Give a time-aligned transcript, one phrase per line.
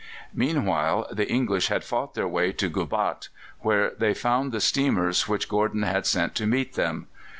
[0.33, 5.47] Meanwhile, the English had fought their way to Gubat, where they found the steamers which
[5.47, 7.05] Gordon had sent to meet them.